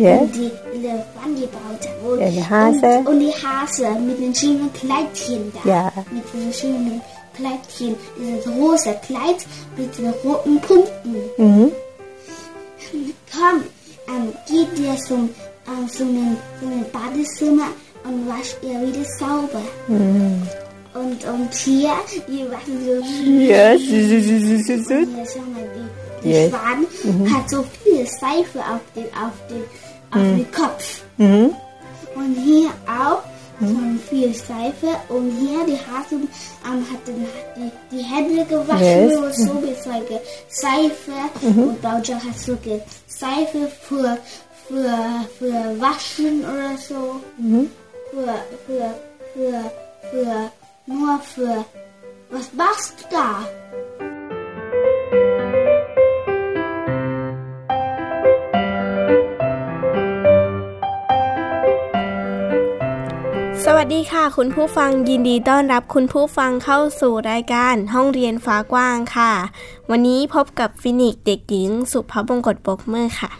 [0.00, 0.16] Ja.
[0.16, 1.92] und die Elefanten, die brauten.
[2.06, 2.86] Und, die Hase.
[2.86, 5.68] Und, und die Hase mit den schönen Kleidchen da.
[5.68, 5.92] Ja.
[6.10, 7.00] Mit den schönen
[7.34, 7.96] Kleidchen.
[8.18, 9.46] Dieses rosa Kleid
[9.76, 11.16] mit den roten Punkten.
[11.36, 11.72] Mhm.
[13.32, 13.62] Komm,
[14.08, 15.28] ähm, geht ihr zum,
[15.68, 17.68] ähm, zum, zum Badezimmer
[18.04, 19.62] und wascht ihr wieder sauber.
[20.94, 21.92] Und, und hier,
[22.26, 24.88] die waschen so Ja, süß, süß.
[24.88, 26.50] Hier, schau mal, die, die Yes.
[26.50, 29.62] Schwan hat so viel Seife auf den, auf den,
[30.10, 31.02] auf den Kopf.
[31.16, 31.54] Mhm.
[32.14, 33.22] Und hier auch
[33.60, 33.76] so
[34.08, 34.88] viel Seife.
[35.08, 39.16] Und hier die Hase ähm, hat den, die, die Hände gewaschen Yes.
[39.16, 41.12] und so mit solche Seife.
[41.42, 42.56] Und Bauja hat so
[43.06, 44.18] Seife für,
[44.68, 47.20] für, für Waschen oder so.
[48.10, 48.34] Für,
[48.66, 48.94] für,
[49.34, 49.70] für,
[50.10, 50.50] für,
[50.86, 51.64] nur für,
[52.30, 53.46] was machst du da?
[63.82, 69.32] วัสดีค่ะ คุณผู้ฟังยินดีต้อนรับคุณผู้ฟังเข้าสู่รายการห้องเรียนฟ้ากว้างค่ะ
[69.90, 73.30] วันนี้พบกับฟินิกเด็กหญิง สุภาพบงกตปกเมื่อค่ะ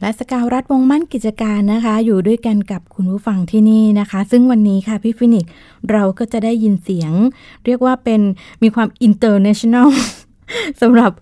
[0.00, 5.46] และสกาวรัฐวงมั่นกิจการนะคะ อยู่ด้วยกันกับคุณผู้ฟังที่นี่นะคะ ซึ่งวันนี้ค่ะพี่ฟินิก
[5.90, 7.12] เราก็จะได้ยินเสียง
[7.64, 8.20] เรียกว่าเป็น
[8.62, 9.88] มีความ international
[10.80, 11.12] สำหรับ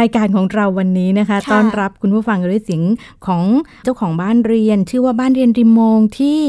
[0.00, 2.82] รายการของเราวันนี้นะคะค่ะต้อนรับคุณผู้ฟังด้วยเสียง
[3.26, 3.44] ของ
[3.84, 6.40] เจ้าของบ้านเรียน ชื่อว่าบ้านเรียนริมโมงที่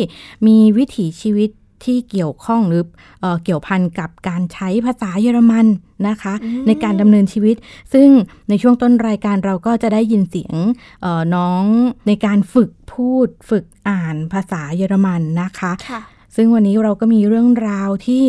[0.47, 1.49] มีวิถีชีวิต
[1.83, 2.83] ที่เกี่ยวข้องหรือ
[3.21, 5.65] เออเกี่ยวพันกับการใช้ภาษาเยอรมัน
[6.07, 6.33] นะคะ
[6.67, 7.55] ในการดำเนินชีวิต
[7.93, 8.07] ซึ่ง
[8.49, 10.55] ในช่วงต้นรายการเราก็จะได้ยินเสียง
[11.01, 11.63] เอ่อน้อง
[12.07, 16.01] ในการฝึกพูดฝึกอ่านภาษาเยอรมันนะคะค่ะ
[16.35, 18.23] ซึ่งวันนี้เราก็มีเรื่องราวที่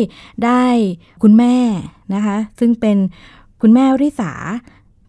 [0.45, 0.65] ได้
[1.23, 1.55] คุณแม่
[2.13, 2.97] นะคะ ซึ่งเป็น
[3.61, 4.31] คุณแม่ริษา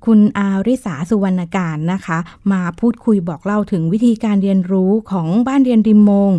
[0.07, 2.19] คุณอาริษาสุวรรณการนะคะ
[2.53, 6.33] มาพูดคุยบอกเล่าถึงวิธีการเรียนรู้ของบ้านเรียนริมโมง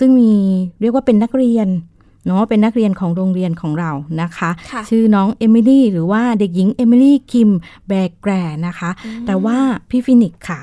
[0.00, 0.34] ซึ่งมี
[0.80, 1.68] เรียกว่าเป็นนักเรียน
[2.26, 3.90] เนาะเป็นนักเรียนของโรงเรียนของเรา
[4.22, 7.50] นะคะค่ะชื่อน้องเอมิลี่หรือว่าเด็กหญิงเอมิลี่คิม
[7.88, 8.32] แบกแกร
[8.66, 8.90] นะคะ
[9.26, 9.58] แต่ว่า
[9.90, 10.60] พี่ฟินิกส์ขา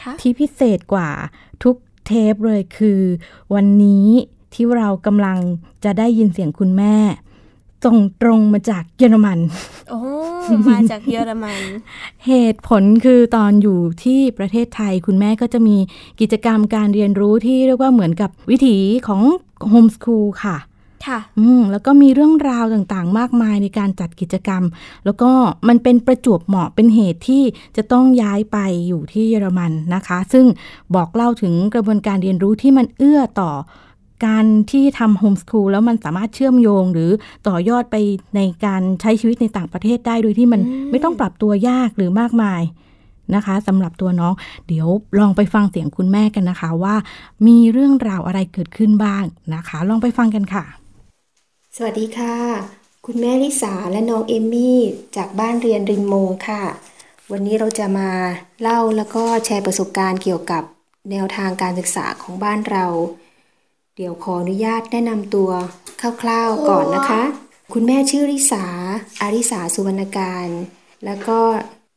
[0.00, 1.10] ค่ะที่พิเศษกว่า
[1.62, 1.76] ทุก
[2.06, 3.00] เทปเลยคือ
[3.54, 4.06] วันนี้
[4.54, 5.38] ที่เรากำลัง
[5.84, 6.96] จะได้ยินเสียงคุณแม่
[7.84, 9.38] ส่งตรงมาจากเยอรมัน
[9.90, 10.00] โอ้
[10.68, 11.60] มาจากเยอรมัน
[12.26, 15.76] เหตุผลคือตอนอยู่ที่ประเทศไทยคุณแม่ก็จะมี
[16.20, 18.76] กิจกรรมการเรียนรู้ที่เรียกว่าเหมือนกับวิถี
[19.08, 19.22] ของ
[19.68, 20.56] โฮมส o ูลค่ะ
[21.06, 24.62] ค่ะ อืม แล้วก็มีเรื่องราวต่างๆ มากมายในการจัดกิจกรรม
[25.04, 25.30] แล้วก็
[25.68, 27.42] มันเป็นประจวบเหมาะเป็นเหตุที่
[27.76, 30.46] จะต้องย้ายไปอยู่ที่เยอรมันนะคะ ซึ่ง
[30.94, 33.50] บอกเล่าถึงกระบวนการเรียนรู้ที่มันเอื้อต่อ
[34.26, 37.10] การที่ทำโฮมส o ูลแล้วมันสามารถเชื่อมโยง หรือ
[37.48, 37.96] ต่อยอดไป
[38.36, 40.60] ในการใช้ชีวิตในต่างประเทศได้โดยที่มัน
[40.90, 42.62] ไม่ต้องปรับตัวยากหรือมากมาย
[43.34, 44.34] นะคะสำหรับตัวน้อง
[44.68, 44.88] เดี๋ยว
[45.18, 46.94] ลองไปฟังเสียงคุณแม่กันนะคะว่า
[47.46, 49.24] มีเรื่องราวอะไรเกิดขึ้นบ้าง
[49.54, 50.64] นะคะ ลองไปฟังกันค่ะ
[51.76, 52.36] สวัสดีค่ะ
[53.06, 54.78] คุณแม่ริสาและน้องเอมิลี่
[55.16, 56.62] จากบ้านเรียนริมโมงค่ะ
[57.30, 58.10] วันนี้เราจะมา
[58.62, 60.62] เล่าแล้วก็แชร์ประสบการณ์เกี่ยวกับ
[61.10, 62.84] แนวทางการศึกษาของบ้านเรา
[63.96, 65.50] เดี๋ยวขออนุญาตแนะนำตัว
[66.22, 67.22] คร่าวๆก่อนนะคะ
[67.72, 68.64] คุณแม่ชื่อริสา
[69.20, 70.48] อาริสาสุวรรณการ
[71.04, 71.38] แล้วก็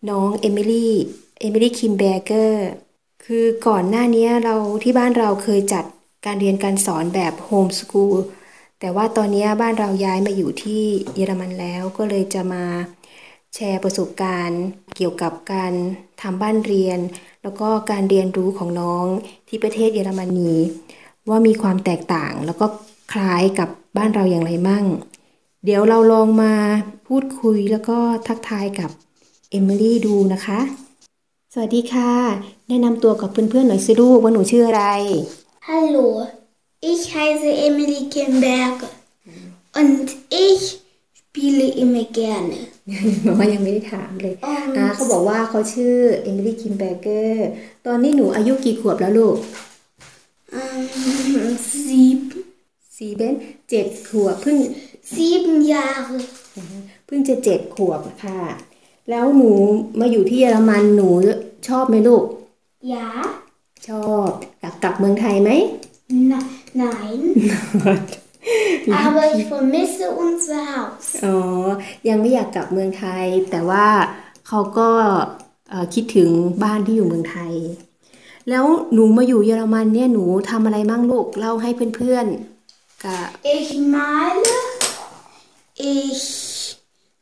[0.10, 0.96] น้องเอมิลี่
[1.40, 2.68] เอมิลี่คิมเบเกอร์
[3.26, 5.86] คือก่อนหน้านี้เราที่บ้านเราเคยจัด
[6.26, 8.18] การเรียนการสอนแบบโฮมส o ูล
[8.80, 10.84] แต่ว่าตอนนี้บ้านเราย้ายมาอยู่ที่
[11.16, 12.66] เยอรมันแล้วก็เลยจะมา
[13.56, 14.64] แชร์ประสบการณ์
[14.96, 15.74] เกี่ยวกับการ
[16.22, 17.00] ทำบ้านเรียน
[17.44, 19.06] แล้วก็การเรียนรู้ของน้อง
[19.48, 20.54] ที่ประเทศเยอรมนี
[21.30, 22.66] ว่ามีความแตกต่างแล้วก็
[23.14, 24.86] คล้ายกับบ้านเราอย่างไรมั่ง
[25.66, 26.54] เดี๋ยวเราลองมา
[27.08, 28.90] พูดคุยแล้วก็ทักทายกับ
[29.50, 30.60] เอมิลี่ดูนะคะ
[31.54, 32.12] สวัสดีค่ะ
[32.68, 34.84] แนะนำตัวกับเพื่อนๆหน่อยสิลูกว่าหนูชื่ออะไร
[35.68, 36.08] Hallo,
[36.92, 38.90] ich heiße Emily Kimberger
[39.80, 40.06] und
[40.46, 40.62] ich
[41.20, 42.56] spiele immer gerne.
[43.38, 47.48] แม่ยังไม่ได้ถามเลยอ๋ออ่อ่าเขาบอกว่าเขาชื่อเอมิลี่คิมเบเกอร์
[47.86, 49.36] ตอนนี้หนูอายุกี่ขวบแล้วลูก
[51.72, 52.46] sieben.
[52.98, 53.36] sieben
[53.70, 54.58] เจ็ดขวบเพิ่ง
[55.14, 56.18] Sieben Jahre.
[57.06, 58.40] เพิ่งจะเจ็ดขวบค่ะ
[59.10, 59.52] แล้วหนู
[60.00, 61.10] มาอยู่ที่เยอรมันหนู
[61.68, 62.24] ชอบไหมลูก
[62.94, 63.08] Ja?
[63.88, 64.30] ชอบ
[64.60, 65.52] อยากกลับเมืองไทยไหม
[66.32, 66.40] Na,
[66.84, 67.20] nein.
[69.06, 71.06] Aber ich vermisse unser Haus.
[71.24, 71.36] อ๋อ
[72.08, 73.88] ยังไม่อยากกลับเมืองไทย แต่ว่า
[74.48, 74.90] เขาก็
[75.70, 76.30] เอ่อคิดถึง
[76.64, 77.54] บ้านที่อยู่เมืองไทย
[78.49, 84.53] แล้วหนูมาอยู่เยอรมันเนี่ยหนูทำอะไรบ้างลูกเล่าให้เพื่อนๆกับ Ich male.
[85.99, 86.25] Ich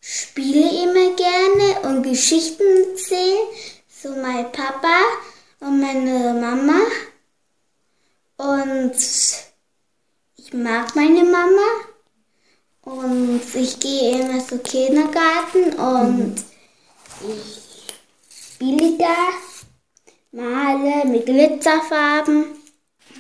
[0.01, 3.47] spiele immer gerne und Geschichten erzählen.
[4.01, 4.99] So mein Papa
[5.65, 6.81] und meine Mama.
[8.37, 8.97] Und
[10.41, 11.69] ich mag meine Mama.
[12.83, 16.37] Und ich gehe immer zum Kindergarten und
[17.29, 17.47] ich
[18.31, 19.17] spiele da,
[20.34, 22.46] male mit Glitzerfarben,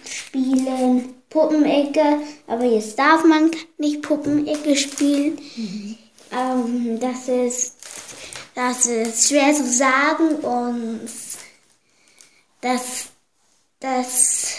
[0.06, 5.39] spielen Puppenecke, aber jetzt darf man nicht Puppenecke spielen.
[5.56, 5.98] Mhm.
[6.31, 7.75] Ähm, das, ist,
[8.56, 11.07] das ist schwer zu sagen und
[12.62, 13.06] das,
[13.80, 14.56] das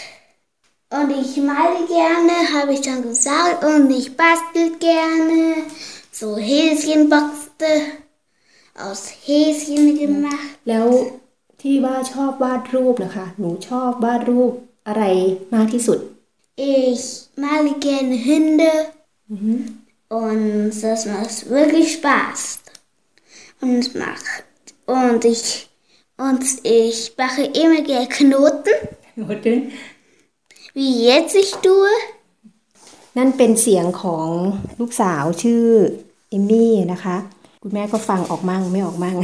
[0.89, 5.63] und ich male gerne, habe ich schon gesagt, und ich bastel gerne
[6.11, 7.81] so Häschenboxte
[8.75, 10.63] aus Häschen gemacht.
[10.63, 11.19] Blau
[11.67, 14.51] ที่ว่าชอบวาดรูปนะคะ หนูชอบวาดรูป
[14.87, 15.03] อะไร
[15.55, 15.99] มากที่สุด
[16.77, 17.03] Ich
[17.43, 18.71] male gerne Hunde
[20.21, 22.39] und das macht wirklich Spaß.
[23.61, 24.43] Und es macht
[24.99, 25.45] und ich
[26.25, 26.43] und
[26.83, 28.75] ich mache immer gerne Knoten,
[30.77, 31.93] wie jetzt ich tue.
[33.17, 34.27] นั่นเป็นเสียงของ
[34.79, 35.65] ลูกสาวชื่อ
[36.29, 37.15] เอมมี่นะคะ
[37.61, 39.15] คุณแม่ก็ฟังออกมั่งไม่ออกมั่ง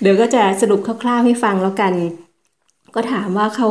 [0.00, 1.94] เดี๋ยวก็จะสรุปคร่าวๆให้ฟังแล้วกัน
[2.94, 3.68] ก็ถามว่าเขา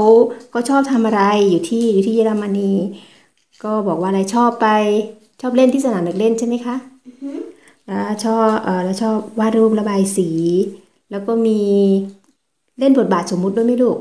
[0.53, 2.71] ก็ชอบทำอะไรอยู่ที่อยู่ที่เยอรมนี
[3.63, 4.67] ก็บอกว่าอะไรชอบไป
[5.41, 6.75] ชอบเล่นที่สนามเด็กเล่นใช่ไหมคะ
[7.85, 10.29] แล้วชอบเออแล้วชอบวาดรูประบายสี
[11.11, 11.61] แล้วก็มี
[12.79, 13.99] เล่นบทบาทสมมุติด้วยไหมลูก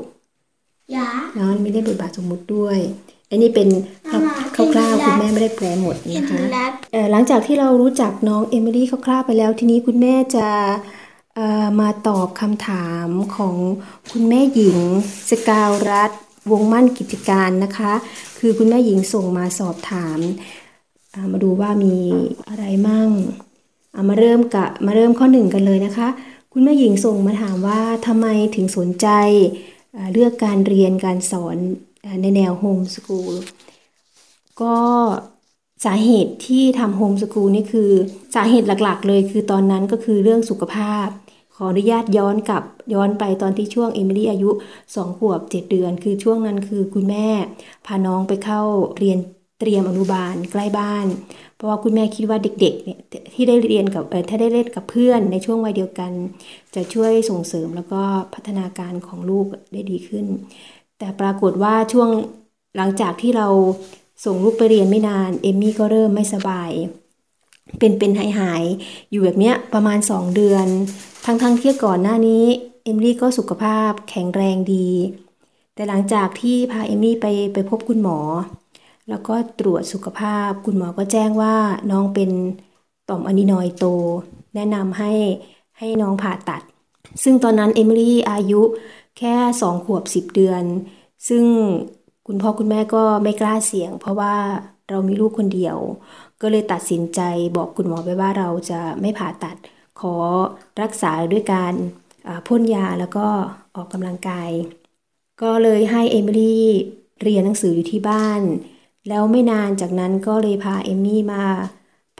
[0.95, 2.77] Ja, เนาะมีเล่นบทบาทสมมุติด้วย
[3.29, 3.67] อันนี้เป็น
[4.55, 6.71] คร่าวๆคุณแม่ไม่ได้แปลหมดนะคะ Kinderlab.
[6.91, 11.02] เอ่อหลังจากที่เรารู้จักน้องเอมิลี่คร่าวๆไปแล้วทีนี้คุณแม่จะเอ่อ
[11.79, 13.55] มาตอบคำถามของ
[14.11, 14.79] คุณแม่หญิง
[15.29, 16.19] สกาวรัตน์
[16.51, 17.93] วงมั่นกิจการนะคะ
[18.39, 21.95] คือคุณแม่หญิงส่งมาสอบถามามาดูว่ามี
[22.49, 26.07] อะไรมั่งามาเริ่มกับมาเริ่มข้อหนึ่งกันเลยนะคะ
[26.53, 29.07] คุณแม่หญิงส่งมาถามว่าทำไมถึงสนใจ
[30.13, 31.57] เลือกการเรียนการสอน
[32.21, 33.33] ในแนวโฮมสกูล
[34.61, 34.75] ก็
[35.85, 37.91] สาเหตุที่ทำโฮมสกูลนี่คือ
[38.35, 41.07] สาเหตุหลักๆ เลยคือตอนนั้นก็คือเรื่องสุขภาพ
[41.55, 42.63] ขออนุญาตย้อนกลับ
[42.93, 44.49] ย้อนไปตอนที่ช่วงเอมิลี่อายุ
[44.87, 47.29] 2 ขวบ 7 เดือน คือช่วงนั้นคือคุณแม่
[47.85, 48.61] พาน้องไปเข้า
[48.97, 49.17] เรียน
[49.59, 51.07] เตรียมอนุบาลใกล้บ้าน
[51.55, 52.99] เพราะว่าคุณแม่คิดว่าเด็กๆเนี่ย
[53.33, 56.11] ที่ได้เรียนกับถ้าได้เล่นกับเพื่อนในช่วงวัยเดียวกัน
[56.75, 58.01] จะช่วยส่งเสริมแล้วก็
[58.33, 60.25] พัฒนาการของลูกได้ดีขึ้น
[60.97, 62.09] แต่ปรากฏว่าช่วง
[62.77, 63.47] หลังจากที่เรา
[64.23, 66.71] ส่งลูกไปเรียนไม่นาน เอมมี่ก็เริ่มไม่สบาย
[67.79, 70.67] เป็นเป็นหายหายๆอยู่แบบเนี้ยประมาณ 2 เดือน
[71.25, 72.45] ทั้งทั้งที่ก่อนหน้านี้
[72.83, 74.89] เอมลี่ก็สุขภาพแข็งแรงดี
[75.73, 78.19] แต่หลังจากที่พาเอมมี่ไปไปพบคุณหมอ
[79.09, 81.55] แล้วก็ตรวจสุขภาพคุณหมอก็แจ้งว่า
[81.91, 82.31] น้องเป็น
[83.09, 83.85] ต่อมอะดีนอยด์โต
[84.55, 85.11] แนะนำให้
[85.77, 86.61] ให้น้องผ่าตัด
[87.23, 88.61] ซึ่งตอนนั้นเอมิลี่อายุ
[89.17, 90.63] แค่สองขวบสิบเดือน
[91.27, 91.43] ซึ่ง
[92.27, 94.35] คุณพ่อคุณแม่ก็ไม่กล้าเสี่ยง เพราะว่า
[94.89, 95.77] เรามีลูกคนเดียว
[96.41, 97.19] ก็เลยตัดสินใจ
[97.57, 99.55] บอกคุณหมอไปว่าเราจะไม่ผ่าตัด
[99.99, 100.15] ขอ
[100.81, 101.73] รักษาด้วยการ
[102.47, 103.27] พ่นยาแล้วก็
[103.75, 104.49] ออกกำลังกาย
[105.41, 106.67] ก็เลยให้เอมิลี่
[107.21, 108.41] เรียนหนังสืออยู่ที่บ้าน
[109.07, 111.43] แล้วไม่นานจากนั้นก็เลยพาเอมมี่มา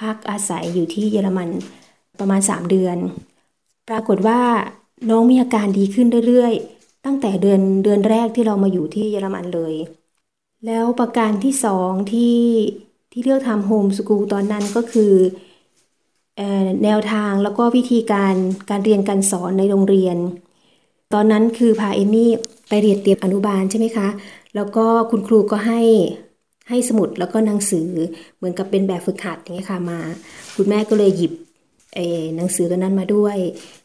[0.02, 1.50] พักอาศัยอยู่ที่เยอรมัน
[2.20, 2.98] ประมาณ 3 เดือน
[3.90, 4.42] ปรากฏว่า
[5.10, 6.73] น้องมีอาการดีขึ้นเรื่อยๆ
[7.06, 9.74] ตั้งแต่เดือนเดือนแรกที่เรามาอยู่ที่เยอรมันเลย
[10.66, 12.40] แล้วประการที่สองที่
[13.12, 15.14] ที่เลือกทำโฮมสกูลตอนนั้นก็คือ
[16.84, 18.36] แนวทางแล้วก็วิธีการ
[18.70, 20.18] การเรียนการสอนในโรงเรียน
[21.14, 22.32] ตอนนั้นคือพาเอมี่
[22.70, 24.08] ไปเรียนเตรียมอนุบาลใช่ไหมคะ
[24.56, 25.82] แล้วก็คุณครูก็ให้
[26.70, 27.88] ให้สมุดแล้วก็หนังสือ
[28.38, 30.00] เหมือนกับเป็นแบบฝึกหัดอย่างเงี้ยค่ะมา
[30.56, 31.32] คุณแม่ก็เลยหยิบ
[31.96, 33.38] เอ่อหนังสือตัวนั้นมาด้วย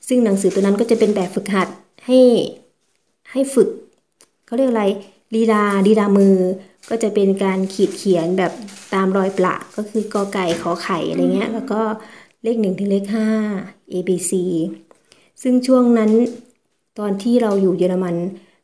[0.08, 1.68] ซึ่งหนังสือตัวนั้นก็จะเป็นแบบฝึกหัด
[2.06, 2.18] ให้
[3.32, 3.68] ให้ฝึก
[4.46, 4.84] เขาเรียกอะไร
[5.34, 6.36] ลีลาลีลามือ
[6.88, 8.52] ก็จะเป็นการขีดเขียนแบบ
[8.94, 11.80] ตามรอยประก็คือกอไก่ขอไข่อะไรเงี้ย แล้วก็
[12.42, 13.28] เลขหนึ่งถึงเลขห้า
[13.92, 14.32] A B C
[15.42, 16.10] ซึ่งช่วงนั้น
[16.98, 18.16] ตอนที่เราอยู่เยอรมัน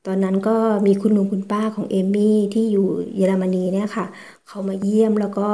[0.06, 0.56] ตอนนั้นก็
[0.86, 4.06] มีคุณลุงคุณป้าของเอมมี่ที่อยู่เยอรมนีเนี่ยค่ะ
[4.48, 5.48] เขามาเยี่ยมแล้วก็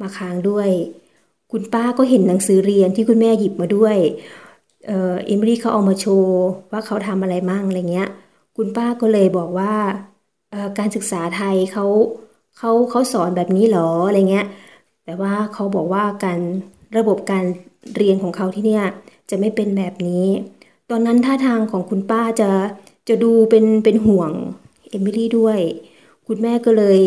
[0.00, 0.68] มาค้างด้วย
[1.52, 3.96] คุณป้าก็เห็นหนังสือเรียนที่คุณแม่หยิบมาด้วย
[4.86, 8.08] เออเอมิลี่เขาเอามาโชว์ว่าเขาทำอะไรมั่งอะไรเงี้ย
[8.56, 9.74] คุณป้าก็เลยบอกว่า
[10.78, 11.86] การศึกษาไทยเขา
[12.58, 14.46] เขาเขาสอนแบบนี้หรออะไรเงี้ย
[15.04, 16.40] แต่ว่าเขาบอกว่าการ
[16.96, 17.44] ระบบการ
[17.96, 18.84] เรียนของเขาที่เนี่ย
[19.30, 20.26] จะไม่เป็นแบบนี้
[20.90, 22.50] ตอนนั้นท่าทางของคุณป้าจะ
[23.08, 24.30] จะดูเป็นเป็นห่วง
[24.88, 25.58] เอมิลี่ด้วย
[26.26, 27.00] คุณแม่ก็เลย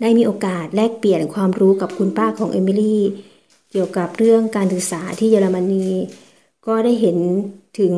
[0.00, 3.02] ได้มีโอกาสแลกเปลี่ยนความรู้กับคุณป้าของเอมิลี่
[3.70, 5.86] เกี่ยวกับเรื่องการศึกษาที่เยอรมนี
[6.66, 7.18] ก็ได้เห็น
[7.78, 7.94] ถึง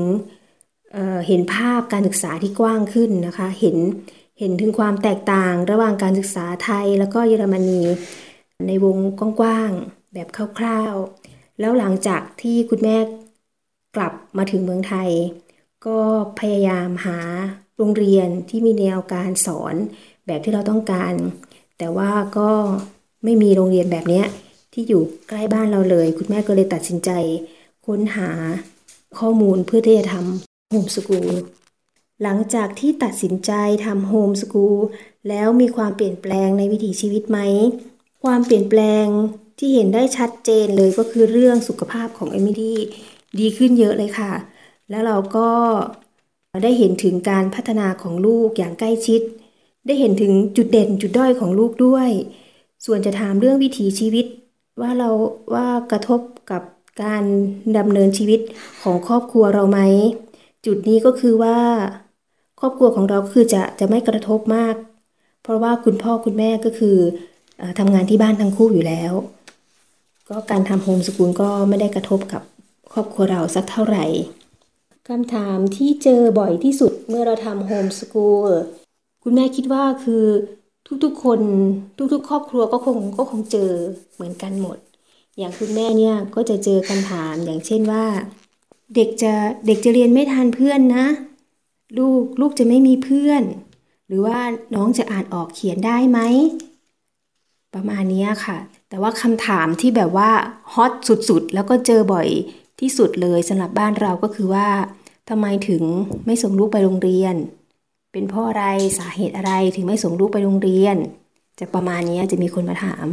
[0.92, 3.76] เเห็นภาพการศึกษาที่กว้างขึ้นนะคะ เห็น
[4.38, 7.82] เห็นถึงความแตกต่างระหว่างการศึกษาไทยแล้วก็เยอรมนี
[8.66, 8.96] ในวง
[9.40, 10.28] กว้างๆแบบ
[10.58, 12.96] คร่าวๆ แล้วหลังจากที่คุณแม่
[13.96, 15.10] กลับมาถึงเมืองไทย
[15.86, 15.98] ก็
[16.40, 17.18] พยายามหา
[17.76, 19.74] โรงเรียนที่มีแนวการสอน
[20.26, 21.14] แบบที่เราต้องการ
[21.78, 22.50] แต่ว่าก็
[23.24, 24.22] ไม่มีโรงเรียนแบบนี้
[24.72, 27.10] ที่อยู่ใกล้บ้านเราเลย คุณแม่ก็เลยตัดสินใจ
[27.86, 28.30] ค้นหา
[29.18, 31.34] ข้อมูลเพื่อที่จะทำ โฮมสกูล
[32.22, 33.52] หลังจากที่ตัดสินใจ
[33.84, 34.78] ทำโฮมสกูล
[35.28, 37.38] แล้วมีความเปลี่ยนแปลงในวิถีชีวิตไหม
[38.24, 39.06] ความเปลี่ยนแปลง
[39.58, 42.80] ที่เห็นได้ชัดเจนเลยก็คือเรื่องสุขภาพของเอมิลี่
[43.38, 44.32] ดีขึ้นเยอะเลยค่ะ
[44.90, 45.50] แล้วเราก็
[46.62, 49.20] ได้เห็นถึงการพัฒนาของลูกอย่างใกล้ชิด
[49.86, 52.10] ได้เห็นถึงจุดเด่นจุดด้อยของลูกด้วย
[52.84, 54.26] ส่วนจะถามเรื่องวิถีชีวิต
[54.80, 55.10] ว่าเรา
[55.54, 56.20] ว่ากระทบ
[56.50, 56.62] กับ
[57.02, 57.24] การ
[57.76, 58.40] ดำเนินชีวิต
[58.82, 59.80] ของครอบครัวเราไหม
[60.66, 61.58] จุดนี้ก็คือว่า
[62.60, 64.74] ครอบครัวของเราคือจะจะไม่กระทบมาก
[65.42, 66.96] เพราะว่าคุณพ่อคุณแม่ก็คือ
[67.60, 69.12] อทำงานที่บ้านทั้งคู่อยู่แล้ว
[70.28, 72.42] ก็การทำโฮมสกูลก็ไม่ได้กระทบกับ
[72.92, 74.04] ครอบครัวเราสักเท่าไหร่
[75.08, 78.50] คำถามที่เจอบ่อยที่สุดเมื่อเราทำโฮมสกูล
[79.22, 80.24] คุณแม่คิดว่าคือ
[81.04, 81.40] ทุกๆคน
[82.12, 83.70] ทุกๆ ครอบครัวก็คงก็คงเจอ
[84.14, 84.78] เหมือนกันหมด
[85.38, 88.04] อย่างคุณแม่เนี่ยก็จะเจอคำถามอย่างเช่นว่า
[88.94, 89.32] เด็กจะ
[89.66, 91.06] เด็กจะเรียนไม่ทันเพื่อนนะ
[91.98, 93.42] ลูกลูกจะไม่มีเพื่อน
[94.06, 94.38] หรือว่า
[94.74, 96.18] น้องจะอ่านออกเขียนได้ไหม
[97.74, 100.30] ประมาณนี้ค่ะ แต่ว่าคำถามที่แบบว่า
[100.74, 102.28] ฮอตสุดๆ แล้วก็เจอบ่อย
[102.80, 104.68] ที่สุดเลยสำหรับบ้านเราก็คือว่า
[105.28, 105.82] ทำไมถึง
[106.26, 107.34] ไม่ส่งลูกไปโรงเรียน
[108.12, 108.64] เป็นเพราะอะไร
[108.98, 110.96] สาเหตุอะไรถึงไม่ส่งลูกไปโรงเรียน
[111.60, 113.06] จะประมาณนี้จะมีคนมาถาม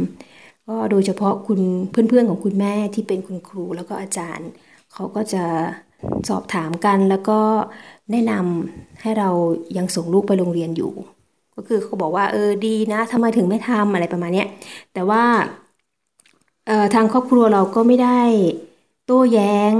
[0.66, 4.48] ก็โดยเฉพาะคุณเพื่อนๆของคุณแม่ที่เป็นคุณครูแล้วก็อาจารย์
[4.96, 5.44] เขาก็จะ
[6.28, 7.40] สอบถามกันแล้วก็
[8.10, 9.30] แนะนำให้เรา
[9.76, 10.92] ยังส่งลูกไปโรงเรียนอยู่
[11.56, 14.44] ก็คือเขาบอกว่าเออดีนะทำไมถึงไม่ทำอะไรประมาณนี้
[14.92, 15.22] แต่ว่า
[16.94, 18.20] ทางครอบครัวเราก็ไม่ได้
[19.04, 19.74] โต้แย้ง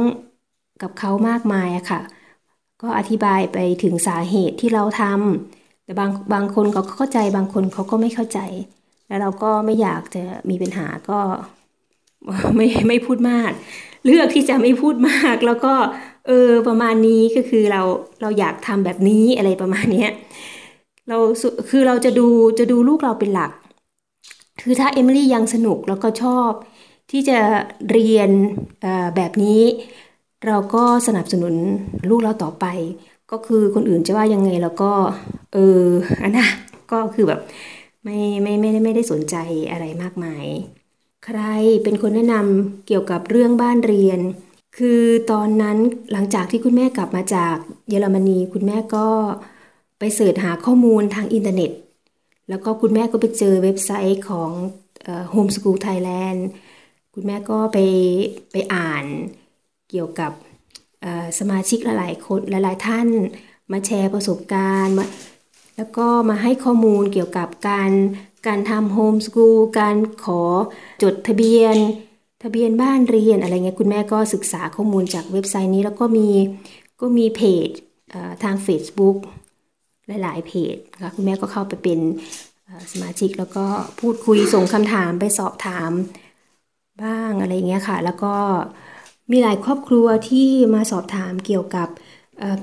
[0.83, 2.01] กับเขามากมายอะค่ะ
[2.83, 8.39] ก็อธิบายไปถึงสาเหตุที่เราทำแต่บางบางคนเขาเข้าใจบางคนเขาก็ไม่เข้าใจ
[9.07, 10.19] แล้วเราก็ไม่อยากจะ
[10.51, 11.21] มีปัญหาก็
[12.57, 13.53] ไม่ไม่พูดมาก
[14.07, 15.75] เลือกที่จะไม่พูดมาก แล้วก็
[16.27, 17.83] เออประมาณนี้ก็คือเรา
[18.21, 20.05] เราอยากทำแบบนี้อะไรประมาณนี้
[21.09, 21.19] เรา
[21.69, 22.27] คือเราจะดู
[22.59, 23.51] จะดูลูกเราเป็นหลัก
[24.61, 26.53] คือถ้าเอมิลี่ยังสนุกแล้วก็ชอบ
[27.11, 27.39] ที่จะ
[27.91, 28.31] เรียน
[29.17, 29.61] แบบนี้
[30.47, 31.55] เราก็สนับสนุน
[32.09, 32.65] ลูกเราต่อไป
[33.31, 34.93] ก็คือคนอื่นจะว่ายังไงเราก็
[35.53, 35.59] เออ
[36.23, 36.47] อันนะ
[36.91, 37.41] ก็คือแบบ
[38.05, 39.35] ไม่ไม่ไม่ได้ไม่ได้สนใจ
[39.71, 40.47] อะไรมากมาย
[41.29, 41.43] ใคร
[41.83, 44.21] เป็นคนแนะนำเกี่ยวกับเรื่องบ้านเรียน
[44.79, 45.03] คือ
[45.33, 45.79] ตอนนั้น
[46.13, 47.57] หลังจากที่คุณแม่กลับมาจาก
[47.89, 49.09] เยอรมนี คุณแม่ก็
[49.99, 51.71] ไป search หาข้อมูลทางอินเทอร์เน็ต
[52.49, 54.51] แล้วก็คุณแม่ก็ไปเจอเว็บไซต์ของ
[55.33, 56.41] Home School Thailand
[57.15, 57.79] คุณแม่ก็ไป
[58.53, 59.05] ไปอ่าน
[59.91, 60.33] เกี่ยวกับ
[61.39, 63.09] สมาชิกหลายๆคนหลายๆท่าน
[63.73, 65.07] มาแชร์ประสบการณ์มา
[65.77, 67.91] แล้วก็มาให้ข้อมูลเกี่ยวกับการ
[68.49, 70.43] การทำโฮมสกูลการขอ
[71.03, 71.77] จดทะเบียน
[72.43, 76.29] ทะเบียนบ้านเรียนอะไรเงี้ยคุณแม่ก็ศึกษาข้อมูลจากเว็บไซต์นี้ แล้วก็มี
[77.01, 77.69] ก็มีเพจ
[78.43, 79.17] ทาง Facebook
[80.23, 82.01] หลาย ๆ เพจนะคะคุณแม่ก็เข้าไปเป็น
[82.93, 83.67] สมาชิกแล้วก็
[84.01, 85.91] พูดคุยส่งคำถามไปสอบถาม
[87.03, 88.35] บ้างอะไรเงี้ยค่ะ แล้วก็
[89.31, 91.89] มีหลายครอบครัวที่มาสอบถามเกี่ยวกับ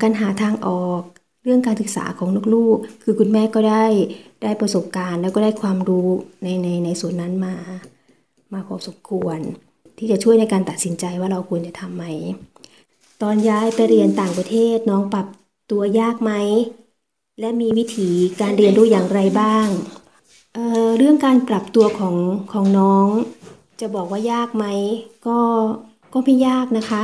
[0.02, 1.02] การหาทางออก
[1.44, 3.86] เรื่องการศึกษาของลูกๆ คือคุณแม่ก็ได้
[4.44, 6.08] ได้ประสบการณ์ แล้วก็ได้ความรู้
[6.44, 7.56] ในในในส่วนนั้นมา
[8.54, 9.40] มาพอสมควร
[9.98, 12.06] ที่จะช่วยในการตัดสินใจว่าเราควรจะทำไหม
[13.22, 15.28] ตอนย้ายไปเรียนต่างประเทศน้องปรับ
[15.72, 16.32] ตัวยากไหม
[17.40, 18.10] และมีวิธี
[18.42, 19.68] การเรียนรู้อย่างไรบ้าง
[20.56, 22.16] เเรื่องการปรับตัวของ
[22.52, 23.08] ของน้อง
[23.80, 24.66] จะบอกว่ายากไหม
[25.28, 25.40] ก็
[26.14, 27.02] ก็ไม่ยากนะคะ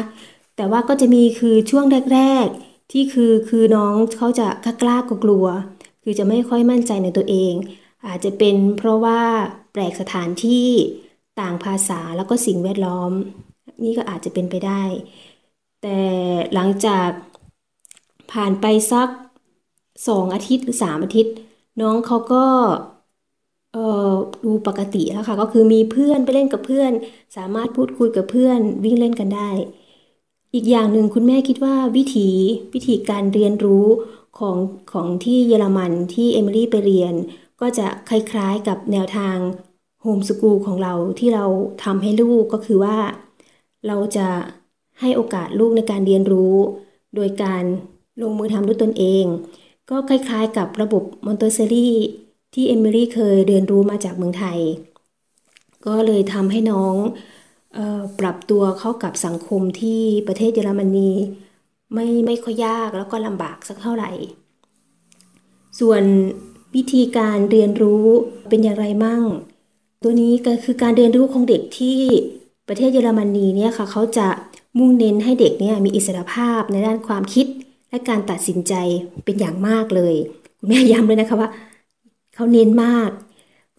[0.55, 2.47] แต่ว่าก็จะมีคือช่วงแรก
[2.91, 4.43] ที่คือคือน้องเขาจะ
[4.81, 5.45] กล้ากลัว
[6.03, 7.53] คือจะไม่ค่อยมั่นใจในตัวเอง
[8.05, 9.21] อาจจะเป็นเพราะว่า
[9.71, 10.67] แปลกสถานที่
[11.39, 13.11] ต่างภาษาแล้วก็สิ่งแวดล้อม
[13.83, 14.83] นี่ก็อาจจะเป็นไปได้
[15.81, 15.99] แต่
[16.53, 17.09] หลังจาก
[18.31, 19.09] ผ่านไปสัก
[20.07, 21.33] สองอาทิตย์หรือสามอาทิตย์
[21.81, 22.45] น้องเขาก็
[23.71, 23.79] เออ
[24.43, 26.91] ดูปกติแล้วค่ะ ก็คือมีเพื่อนไปเล่นกับเพื่อน
[27.35, 29.49] สามารถพูดคุยกับเพื่อนวิ่งเล่นกันได้
[30.53, 32.29] อีกอย่างหนึ่งคุณแม่คิดว่าวิธี
[32.73, 33.85] วิธีการเรียนรู้
[34.39, 34.57] ของ
[34.91, 37.13] ของที่เยอรมันที่เอมิลี่ไปเรียน
[37.61, 39.37] ก็จะคล้ายๆกับแนวทาง
[40.01, 41.45] Home School ของเราที่เรา
[41.83, 42.97] ทำให้ลูกก็คือว่า
[43.87, 44.27] เราจะ
[44.99, 46.55] ให้โอกาสลูกในการเรียนรู้
[47.15, 47.63] โดยการ
[48.21, 49.25] ลงมือทำด้วยตนเอง
[49.89, 51.89] ก็คล้ายๆกับระบบมอนเตอร์เซรี
[52.53, 54.59] ที่เอมิลี่เคยเรียนรู้มาจากเมืองไทย
[55.85, 56.95] ก็เลยทำให้น้อง
[58.19, 61.11] ปรับตัวเข้ากับสังคมที่ประเทศเยอรมนี
[61.93, 64.11] ไม่ไม่ค่อยยากแล้วก็ลำบากสักเท่าไหร่
[65.79, 66.03] ส่วน
[66.75, 68.05] วิธีการเรียนรู้
[68.49, 69.23] เป็นอย่างไรมั่ง
[70.03, 71.99] ตัวนี้ก็คือการเรียนรู้ของเด็กที่
[72.67, 74.27] ประเทศเยอรมนีเนี่ยค่ะเขาจะ
[74.77, 77.47] มุ่งเน้นให้เด็กเนี่ยมีอิสรภาพในด้านความคิด
[77.89, 78.73] และการตัดสินใจ
[79.25, 80.15] เป็นอย่างมากเลย
[80.57, 81.49] คุณแม่ย้ำเลยนะคะว่า
[82.35, 83.09] เขาเน้นมาก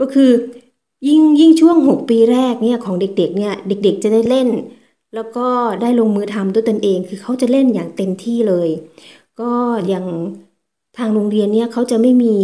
[0.01, 0.31] ก็คือ
[1.07, 4.49] ยิ่งยิ่งช่วง 6 ปีแรกเนี่ยของเด็กๆเนี่ยเด็กๆจะได้เล่น
[5.15, 5.47] แล้วก็
[5.81, 8.69] ได้ลงมือทำด้วยตนเอง คือเขาจะเล่นอย่างเต็มที่เลย
[9.41, 9.53] ก็
[9.89, 10.07] อย่าง
[10.99, 12.37] ทางโรงเรียนเนี่ยเขาจะไม่มี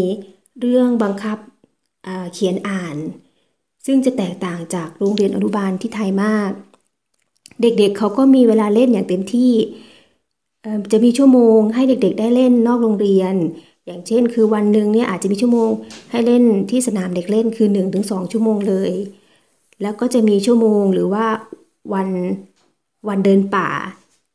[0.61, 1.39] เรื่องบังคับ
[2.33, 2.97] เขียนอ่าน
[3.87, 6.51] ซึ่งจะแตกต่างจากโรงเรียนอนุบาลที่ไทยมาก
[7.61, 9.53] เด็กๆเเขาก็มีเวลาเล่นอย่างเต็มที่
[10.93, 13.35] จะมีชั่วโมงให้เด็กๆ ได้เล่นนอกโรงเรียน
[13.87, 15.71] อย่างเช่น คือวันหนึ่งเนี่ยอาจจะมีชั่วโมง
[16.11, 18.93] ให้เล่นที่สนามเด็กเล่นคือ1นถึงสชั่วโมงเลย
[19.83, 21.27] แล้วก็จะมีชั่วโมงหรือว่า
[21.95, 22.09] วัน
[23.09, 23.69] วันเดินป่า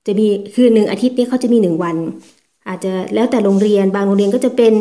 [0.08, 1.96] จะมีคือหนึ่งอาทิตย์นี้เขาจะมีหนึ่งวัน
[2.67, 4.74] อาจจะแล้วแต่โรงเรียนบางโรงเรียนก็จะเป็น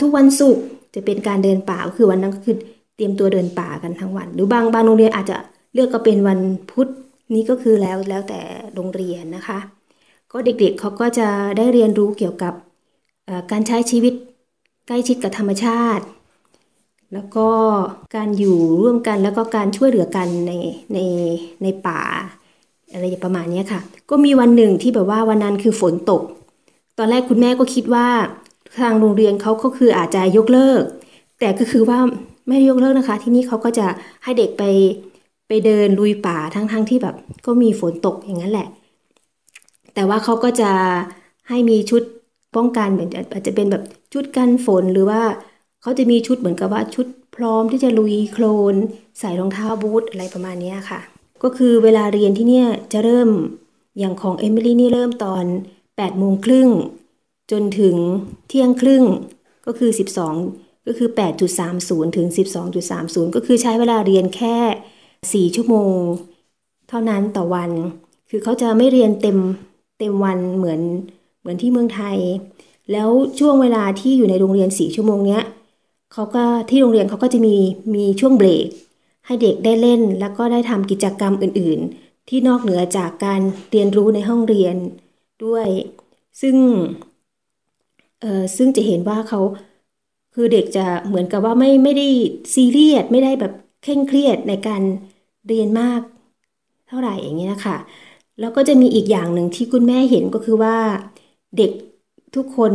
[0.00, 0.62] ทุกวันศุกร์
[0.94, 2.56] จะเป็นการเดินป่าก็คือวันนั้นก็คือ
[2.96, 5.36] เตรียมตัวเดินป่ากันทั้งวัน หรือบางบางโรงเรียนอาจจะ
[5.74, 6.40] เลือกก็เป็นวัน
[6.70, 6.88] พุธ
[7.34, 8.40] นี้ก็คือแล้วแล้วแต่
[8.74, 9.58] โรงเรียนนะคะ
[10.32, 12.54] ก็เด็กๆเเขาก็จะได้เรียนรู้เกี่ยวกับ
[13.50, 14.14] การใช้ชีวิต
[14.86, 16.04] ใกล้ชิดกับธรรมชาติ
[17.14, 17.48] แล้วก็
[18.16, 20.52] การอยู่ร่วมกันแล้วก็การช่วยเหลือกันใน
[20.94, 20.98] ใน
[21.62, 22.00] ในป่า
[22.92, 26.22] อะไรประมาณนี้ค่ะ ก็มีวันหนึ่งที่แบบว่าวันนั้นคือฝนตก
[26.98, 28.06] ตอนแรกคุณแม่ก็คิดว่า
[28.80, 30.82] ทางโรงเรียนเขาก็คืออาจจะยกเลิก
[31.40, 31.98] แต่ก็คือว่า
[32.46, 33.86] ไม่ยกเลิกนะคะ ที่นี่เขาก็จะ
[34.22, 34.62] ให้เด็กไป
[35.48, 37.14] ไปเดินลุยป่าทั้งๆทที่แบบ
[37.46, 38.68] ก็มีฝนตกอย่างนั้นแหละ
[39.94, 40.70] แต่ว่าเขาก็จะ
[41.48, 42.02] ให้มีชุด
[42.56, 45.22] ป้องกันเหมือนอาจจะเป็นแบบชุดกันฝนหรือว่า
[45.82, 48.74] เขาจะมีชุดเหมือนกับว่าชุดพร้อมที่จะลุยโคลน
[49.18, 51.00] ใส่รองเท้าบูทอะไรประมาณนี้ค่ะ
[51.42, 53.30] ก็คือเวลาเรียนที่เนี่ยจะเริ่ม
[53.98, 55.44] อย่างของเอมิลี่นี่เริ่มตอน
[55.84, 56.68] 8โมงครึ่ง
[57.50, 57.96] จนถึง
[58.48, 59.04] เที่ยงครึ่ง
[59.66, 59.90] ก็คือ
[60.38, 61.08] 12 ก็คือ
[61.62, 62.26] 8.30 ถึง
[62.82, 65.98] 12.30 ก็คือใช้เวลาเรียนแค่ 4 ชั่วโมง
[66.88, 67.70] เท่านั้นต่อวัน
[68.30, 69.38] คือเขาจะไม่เรียนเต็ม
[69.98, 70.80] เต็มวันเหมือน
[71.46, 72.18] เหมือนที่เมืองไทย
[72.92, 75.42] แล้วช่วงเวลาที่อยู่ในโรงเรียนสี่ชั่วโมงเนี้ย
[76.12, 77.56] เขาก็ที่โรงเรียนเขาก็จะมี
[77.94, 78.66] มีช่วงเบรก
[79.26, 84.76] ให้เด็กได้เล่น แล้วก็ได้ทำกิจกรรมอื่น ๆ ที่นอกเหนือจากการเรียนรู้ในห้องเรียน
[85.44, 85.68] ด้วย
[86.40, 86.56] ซึ่ง
[88.20, 89.40] เออซึ่งจะเห็นว่าเขา
[90.34, 92.06] คือเด็กจะเหมือนกับว่าไม่ไม่ได้
[92.54, 94.82] ซีเรียสไม่ได้แบบเคร่งเครียดในการ
[95.46, 96.00] เรียนมาก
[96.88, 97.76] เท่าไหร่อย่างเงี้ยค่ะ
[98.38, 100.76] แล้วก็จะมีอีกอย่างหนึ่งที่คุณแม่เห็นก็คือว่า
[101.56, 101.70] เด็ก
[102.34, 102.72] ทุกคน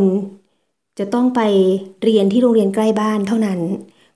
[1.00, 1.42] จะต้องไป
[2.04, 3.60] เรียนที่โรงเรียนใกล้บ้านเท่านั้น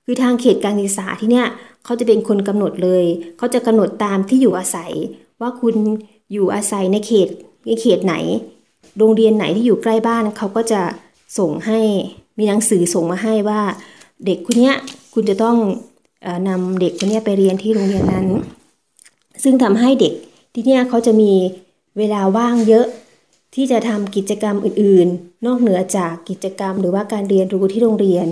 [0.05, 1.47] คือทางเขตการศึกษาที่เนี่ย
[1.85, 3.05] เขาจะเป็นคนกำหนดเลย
[3.37, 4.91] เขาจะกำหนดตามที่อยู่อาศัย
[5.41, 5.75] ว่าคุณ
[6.31, 7.27] อยู่อาศัยในเขต
[7.65, 8.15] ในเขตไหน
[8.97, 10.81] โรงเรียนไหนที่อยู่ใกล้บ้านเขาก็จะ
[11.37, 11.79] ส่งให้
[12.37, 13.61] มีหนังสือส่งมาให้ว่า
[14.25, 14.71] เด็กคนนี้
[15.13, 15.57] คุณจะต้อง
[16.47, 18.27] นำเด็กคนนี้ไปเรียนที่โรงเรียนนั้น
[19.43, 20.13] ซึ่งทำให้เด็ก
[20.53, 21.31] ที่นี่เขาจะมี
[21.97, 22.85] เวลาว่างเยอะ
[23.55, 28.27] ที่จะทำกิจกรรมอื่นๆ นอกเหนือจากกิจกรรมหรือว่าการเรียนรู้ที่โรงเรียน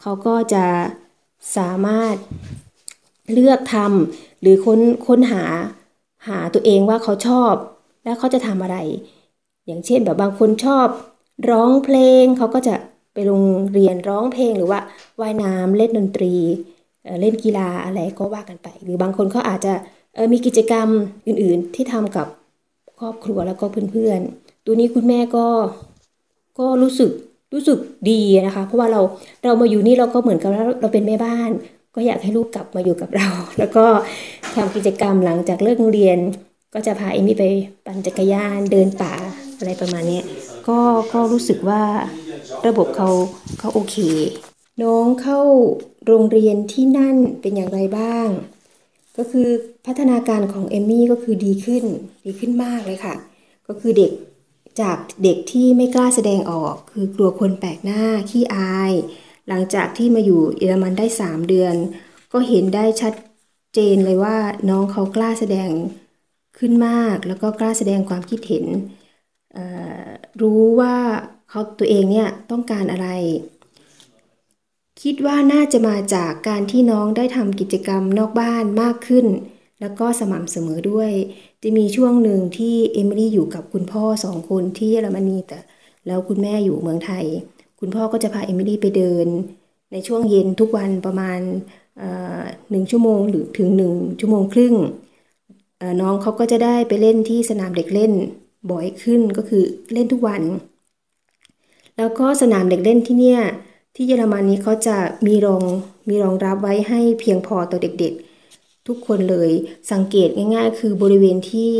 [0.00, 0.64] เขาก็จะ
[1.56, 2.16] สามารถ
[3.32, 5.44] เลือกทำหรือค้นค้นหา
[6.28, 7.54] หาตัวเองว่าเขาชอบ
[8.04, 8.76] แล้วเขาจะทำอะไร
[9.66, 10.86] อย่างเช่นแบบบางคนชอบ
[11.50, 12.74] ร้องเพลงเขาก็จะ
[13.14, 14.80] ไปโรงเรียนร้องเพลงหรือว่า
[15.20, 16.34] ว่ายน้ำเล่นดนตรี
[17.20, 19.72] เล่นกีฬาอะไรก็ว่ากันไป หรือบางคนเขาอาจจะ
[20.32, 20.88] มีกิจกรรม
[21.26, 22.26] อื่นๆ ที่ทำกับ
[22.98, 25.46] ครอบครัวแล้วก็เพื่อนๆ ตัวนี้คุณแม่ก็
[26.58, 27.10] ก็รู้สึก
[27.54, 27.78] รู้สึก
[28.10, 29.00] ดีนะคะ เพราะว่าเรา
[29.44, 31.50] เรามาอยู่นี่เราก็เหมือนกับเราเป็นแม่บ้าน
[31.94, 33.84] ก็อยากให้ลูกกลับมาอยู่กับเรา แล้วก็
[34.54, 36.18] ทำกิจกรรมหลังจากเลิกเรียน
[36.74, 37.44] ก็จะพาเอมี่ไป
[37.86, 39.14] ปั่นจักรยานเดินป่า
[39.58, 40.20] อะไรประมาณนี้
[40.68, 40.78] ก็
[41.12, 41.82] ก็รู้สึกว่า
[42.66, 43.10] ระบบเขา
[43.58, 43.96] เขาโอเค
[44.82, 45.40] น้องเข้า
[46.06, 48.28] โรงเรียนที่นั่นเป็นอย่างไรบ้าง
[49.16, 49.48] ก็คือ
[49.86, 51.84] พัฒนาการของเอมี่ก็คือดีขึ้น
[52.26, 53.14] ดีขึ้นมากเลยค่ะ
[53.68, 54.12] ก็คือเด็ก
[54.80, 58.92] จากเด็กที่ไม่กล้าแสดงออก คือกลัวคนแปลกหน้าขี้อาย
[59.48, 61.74] หลังจากที่มาอยู่เยอรมันได้ 3 เดือน
[62.32, 63.14] ก็เห็นได้ชัด
[63.74, 64.36] เจนเลยว่า
[64.68, 65.70] น้องเขากล้าแสดง
[66.58, 68.66] ขึ้นมาก แล้วก็กล้าแสดงความคิดเห็น
[70.40, 70.96] รู้ว่า
[71.50, 73.08] เขาตัวเองเนี่ยต้องการอะไร
[75.02, 79.26] คิดว่าน่าจะมาจากการที่น้องได้ทำกิจกรรมนอกบ้านมากขึ้น
[79.80, 81.12] แล้วก็สม่ำเสมอด้วย
[81.62, 85.58] จะมีช่วงหนึ่งที่เอมิลี่อยู่กับคุณพ่อสองคนที่เยอรมนีแต่
[86.06, 87.26] แล้วคุณแม่อยู่เมืองไทย
[87.80, 89.28] คุณพ่อก็จะพาเอมิลี่ไปเดิน
[89.92, 91.40] ในช่วงเย็นทุกวันประมาณ
[92.70, 94.74] หนึ่งชั่วโมงหรือถึงหนึ่งชั่วโมงครึ่ง
[96.00, 98.12] น้องเขาก็จะได้ไปเล่นที่สนามเด็กเล่น
[98.70, 100.42] บ่อยขึ้นก็คือเล่นทุกวัน
[101.96, 103.40] แล้วก็สนามเด็กเล่นที่เนี่ย
[103.94, 104.96] ที่เยอรมันนี้เขาจะ
[105.26, 105.62] มีรอง
[106.08, 108.29] มีรองรับไว้ให้เพียงพอต่อเด็กๆ
[108.90, 109.50] ทุกคนเลย
[109.92, 111.72] สังเกตง่าย ๆ คือบริเวณที่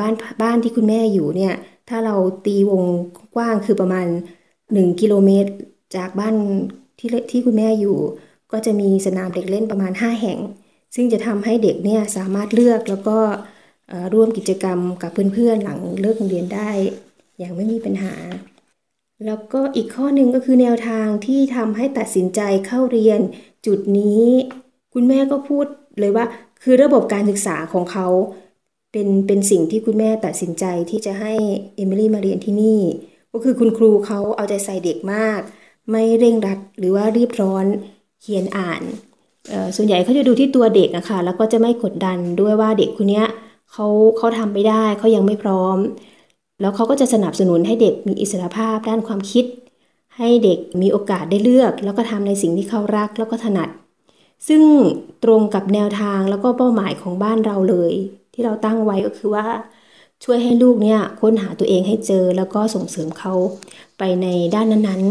[0.00, 1.54] บ้านบ้านที่คุณแม่อยู่เนี่ย
[1.88, 2.82] ถ้าเราตีวง
[3.34, 4.06] กว้างคือประมาณ
[4.54, 5.50] 1 กิโลเมตร
[5.96, 6.34] จากบ้าน
[6.98, 7.98] ที่ที่คุณแม่อยู่
[8.52, 10.38] ก็จะมีสนามเด็กเล่นประมาณ 5 แห่ง
[10.94, 13.18] ซึ่งจะทำให้เด็กเนี่ยสามารถเลือกแล้วก็
[14.14, 16.70] ร่วมกิจกรรมกับเพื่อนๆหลังเลิกโรงเรียนได้
[17.38, 18.14] อย่างไม่มีปัญหา
[19.26, 23.20] แล้วก็อีกข้อหนึ่งก็คือแนวทางที่ทำให้ตัดสินใจเข้าเรียน
[23.66, 24.26] จุดนี้
[24.94, 25.66] คุณแม่ก็พูด
[25.98, 26.24] เลยว่า
[26.62, 28.06] คือระบบการศึกษาของเขา
[28.92, 31.32] เป็นเป็นสิ่งที่คุณแม่ตัดสินใจที่จะให้
[31.76, 32.80] เอมิลี่มาเรียนที่นี่
[33.32, 35.40] ก็คือคุณครูเขาเอาใจใส่เด็กมาก
[35.90, 37.66] ไม่เร่งรัดหรือว่ารีบร้อน
[38.20, 38.82] เขียนอ่าน
[39.76, 43.22] ส่วนใหญ่เขาจะดูที่ตัวเด็กอะคะ่ะแล้วก็จะไม่กดดันด้วยว่าเด็กคนนี้
[43.72, 45.78] เขาเขาทำไม่ได้เขายังไม่พร้อม
[46.60, 49.44] แล้วเขาก็จะสนับสนุนให้เด็กมีอิสรภาพด้านความคิด
[50.16, 53.68] ให้เด็กมีโอกาสได้เลือก แล้วก็ทำในสิ่งที่เขารักแล้วก็ถนัด
[54.48, 54.62] ซึ่ง
[55.24, 57.92] ตรงกับแนวทางแล้วก็เป้าหมายของบ้านเราเลย
[58.32, 59.46] ที่เราตั้งไว้ก็คือว่า
[60.24, 63.34] ช่วยให้ลูกเนี่ยค้นหาตัวเองให้เจอแล้วก็ส่งเสริมเขา
[63.98, 65.02] ไปในด้านนั้น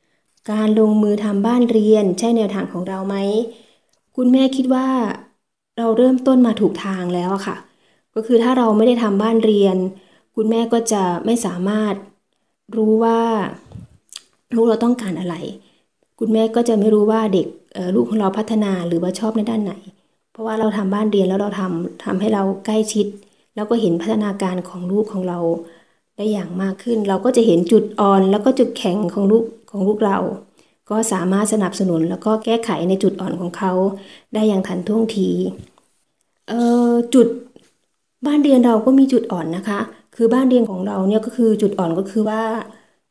[0.00, 3.16] ๆ การลงมือทำบ้านเรียนใช่แนวทางของเราไหม
[4.16, 4.88] คุณแม่คิดว่า
[5.78, 7.56] เราเริ่มต้นมาถูกทางแล้วค่ะ
[8.14, 9.76] ก็คือถ้าเราไม่ได้ทำบ้านเรียน
[10.34, 11.94] คุณแม่ก็จะไม่สามารถ
[12.76, 13.20] รู้ว่า
[14.54, 15.34] ลูกเราต้องการอะไร
[16.24, 17.46] คุณแม่ก็จะไม่รู้ว่าเด็ก
[17.94, 19.72] ลูกของเราพัฒนาหรือว่าชอบในด้านไหน
[20.30, 23.06] เพราะว่าเราทำบ้านเรียนแล้วเราทำทำให้เราใกล้ชิด
[23.54, 25.38] แล้วก็เห็นพัฒนาการของลูกของเรา
[26.16, 30.18] ได้อย่างมากขึ้น เราก็จะเห็นจุดอ่อน แล้วก็จุดแข็งของลูกของลูกเรา
[30.90, 33.72] ก็สามารถสนับสนุนแล้วก็แก้ไขในจุดอ่อนของเขา
[34.34, 35.28] ได้อย่างทันท่วงที
[37.14, 37.26] จุด
[38.26, 39.80] บ้านเรียนเราก็มีจุดอ่อนนะคะ
[40.14, 42.42] คือบ้านเรียนของเราเนี่ยก็คือจุดอ่อนก็คือว่า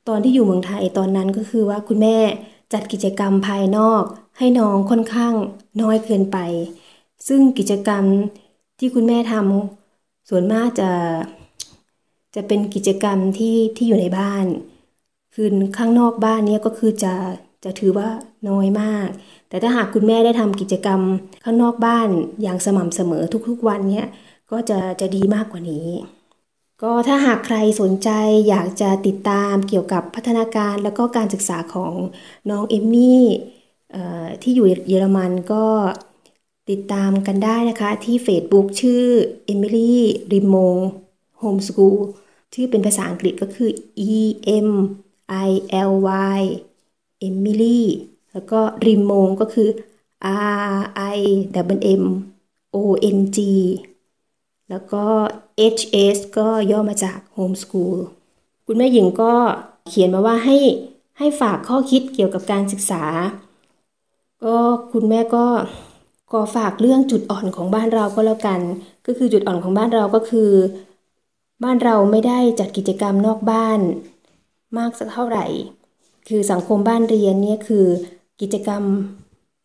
[0.05, 2.17] ตอนที่อยู่เมืองไทยตอนนั้นก็คือว่าคุณแม่
[2.73, 4.03] จัดกิจกรรมภายนอก
[4.37, 5.33] ให้น้องค่อนข้าง
[5.81, 6.37] น้อยเกินไป
[7.27, 8.05] ซึ่งกิจกรรม
[8.79, 10.91] ที่คุณแม่ทำส่วนมากจะ
[12.35, 14.45] จะเป็นกิจกรรมที่ที่อยู่ในบ้าน
[15.33, 17.13] คือข้างนอกบ้านเนี่ยก็คือจะ
[17.63, 18.09] จะถือว่า
[18.49, 19.07] น้อยมาก
[19.49, 21.01] แต่ถ้าหากคุณแม่ได้ทำกิจกรรม
[21.43, 22.09] ข้างนอกบ้าน
[22.41, 24.07] อย่างสม่ำเสมอทุกๆวันเนี่ย
[24.51, 25.87] ก็จะจะดีมากกว่านี้
[26.81, 28.09] ก็ถ้าหากใครสนใจ
[28.49, 31.93] อยากจะติดตามเกี่ยวกับพัฒนาการแล้วก็การศึกษาของ
[32.49, 33.25] น้องเอมมี่
[34.41, 35.65] ที่อยู่เยอรมันก็
[36.69, 39.03] ติดตามกันได้นะคะที่ Facebook ชื่อ
[39.51, 39.93] Emily
[40.33, 40.77] r i m o n
[41.41, 41.97] Homeschool
[42.53, 43.69] ชื่อเป็นภาษาอังกฤษก็คือ
[44.11, 44.13] E
[44.67, 44.69] M
[45.47, 45.49] I
[45.89, 45.91] L
[46.37, 46.41] Y
[47.27, 47.81] Emily
[48.33, 49.69] แล้วก็ r i m o n ก็คือ
[50.71, 50.77] R
[51.15, 51.17] I
[51.77, 52.03] W M
[52.75, 52.77] O
[53.15, 53.39] N G
[54.71, 55.03] แล้วก็
[55.73, 57.97] HS ก็ย่อมาจาก Homeschool
[58.65, 59.33] คุณแม่หญิงก็
[59.87, 60.57] เขียนมาว่าให้
[61.17, 63.03] ให้ฝากข้อคิดเกี่ยวกับการศึกษา
[64.43, 64.57] ก็
[64.91, 65.45] คุณแม่ก็
[66.31, 68.61] ก็ฝากเรื่องจุดอ่อนของบ้านเราก็แล้วกัน
[69.05, 70.51] ก็คือจุดอ่อนของบ้านเราก็คือ
[71.63, 73.79] บ้านเราไม่ได้จัดกิจกรรมนอกบ้าน
[74.77, 75.45] มากสักเท่าไหร่
[76.27, 77.85] คือสังคมบ้านเรียนเนี่ยคือ
[78.41, 78.83] กิจกรรม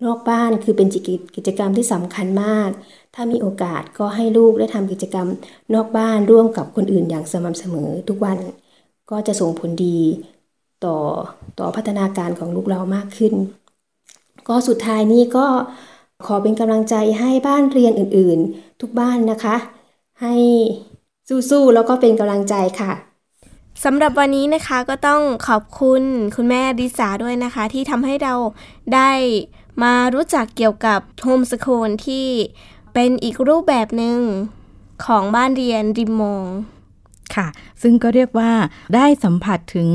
[0.04, 0.88] นอกบ้านคือเป็น
[1.36, 2.70] กิจกรรมที่สำคัญมาก
[3.14, 5.28] ถ้ามีโอกาสก็ให้ลูกได้ทำกิจกรรม
[5.74, 8.38] นอกบ้านร่วมกับคนอื่นอย่างสม่ำเสมอทุกวัน
[9.10, 9.98] ก็จะส่งผลดี
[10.84, 10.96] ต่อ
[11.58, 13.34] ต่อพัฒนาการของลูกเรามากขึ้น
[14.48, 15.46] ก็สุดท้ายนี้ก็
[16.26, 19.56] ขอเป็นกำลังใจให้บ้านเรียนอื่นๆ ทุกบ้านนะคะ
[20.22, 20.34] ให้
[21.50, 22.92] สู้ๆ แล้วก็เป็นกำลังใจค่ะ
[23.84, 26.02] สำหรับวันนี้นะคะก็ต้องขอบคุณ
[26.36, 28.34] คุณแม่ดิสาด้วยนะคะ ที่ทำให้เรา
[28.94, 29.10] ได้
[29.82, 32.26] มารู้จักเกี่ยวกับโฮมสคูลที่
[32.94, 34.18] เป็นอีกรูปแบบหนึ่ง
[35.04, 36.44] ของบ้านเรียนริมมง
[37.34, 37.46] ค่ะ
[37.82, 38.52] ซึ่งก็เรียกว่า
[38.94, 39.90] ได้สัมผัสถึง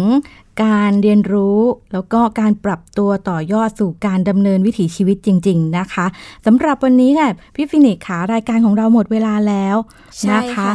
[0.63, 1.60] การเรียนรู้
[1.94, 6.06] แล้วก็การปรับตัวต่อยอดสู่การดำเนินวิถีชีวิตจริง ๆ นะคะ
[6.46, 9.76] สำหรับวันนี้ค่ะพี่ฟินิกขารายการของเราหมดเวลาแล้ว
[10.20, 10.72] ใช่นะค่ะคะ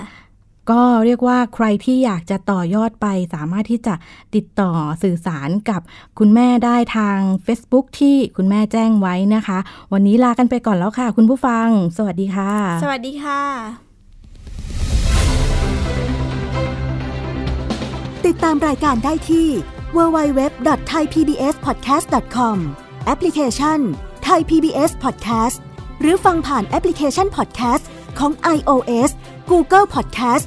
[0.71, 3.95] ก็เรียกว่าใครที่อยากจะต่อยอดไปสามารถที่จะ
[4.35, 4.71] ติดต่อ
[5.03, 5.81] สื่อสารกับ
[6.19, 9.59] คุณแม่ได้ทาง Facebook ที่คุณแม่แจ้งไว้นะคะ
[9.93, 12.53] วันนี้ลากันไปก่อนแล้วค่ะ คุณผู้ฟัง สวัสดีค่ะ
[12.83, 13.43] สวัสดีค่ะ
[18.27, 19.49] ติดตามรายการได้ที่
[19.97, 22.57] www.thaipbspodcast.com
[23.07, 23.79] แอปพลิเคชัน
[24.29, 25.57] Thai PBS Podcast
[26.01, 27.85] หรือฟังผ่านแอปพลิเคชัน Podcast
[28.19, 29.11] ของ iOS
[29.51, 30.47] Google Podcast